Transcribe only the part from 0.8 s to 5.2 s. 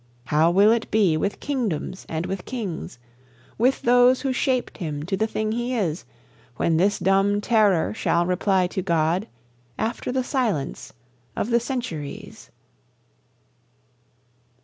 be with kingdoms and with kings With those who shaped him to